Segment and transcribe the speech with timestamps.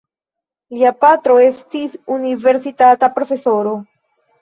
[0.77, 3.81] Lia patro estis universitata profesoro.